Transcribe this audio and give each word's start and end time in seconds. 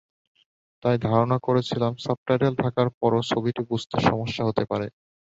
তাই 0.83 0.97
ধারণা 1.05 1.37
করেছিলাম, 1.39 1.93
সাবটাইটেল 1.97 2.53
থাকার 2.55 2.87
পরও 2.99 3.21
ছবিটি 3.31 3.61
বুঝতে 3.69 3.95
সমস্যা 4.01 4.43
হতে 4.45 4.63
পারে। 4.71 4.87